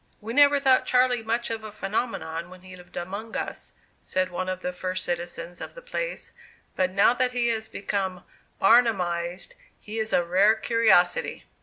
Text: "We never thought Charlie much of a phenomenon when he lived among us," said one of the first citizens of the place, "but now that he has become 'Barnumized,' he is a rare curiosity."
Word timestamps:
"We 0.19 0.33
never 0.33 0.59
thought 0.59 0.87
Charlie 0.87 1.21
much 1.21 1.51
of 1.51 1.63
a 1.63 1.71
phenomenon 1.71 2.49
when 2.49 2.61
he 2.61 2.75
lived 2.75 2.97
among 2.97 3.35
us," 3.37 3.73
said 4.01 4.31
one 4.31 4.49
of 4.49 4.61
the 4.61 4.73
first 4.73 5.05
citizens 5.05 5.61
of 5.61 5.75
the 5.75 5.81
place, 5.83 6.31
"but 6.75 6.89
now 6.89 7.13
that 7.13 7.33
he 7.33 7.49
has 7.49 7.69
become 7.69 8.23
'Barnumized,' 8.59 9.53
he 9.79 9.99
is 9.99 10.11
a 10.11 10.25
rare 10.25 10.55
curiosity." 10.55 11.45